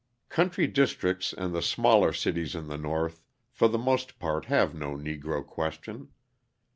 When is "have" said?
4.45-4.73